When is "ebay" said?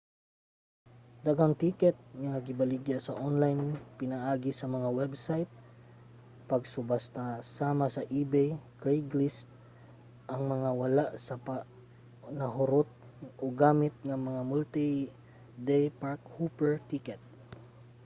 8.21-8.49